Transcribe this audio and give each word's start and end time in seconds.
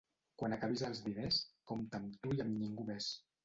Quan 0.41 0.55
acabis 0.57 0.83
els 0.87 1.03
diners, 1.03 1.39
compta 1.73 2.03
amb 2.03 2.19
tu 2.25 2.35
i 2.41 2.45
amb 2.49 2.61
ningú 2.67 2.91
més. 2.93 3.15